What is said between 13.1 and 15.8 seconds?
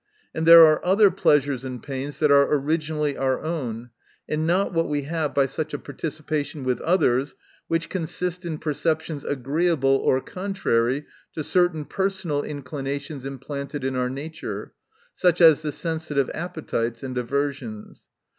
implanted in our nature; such as the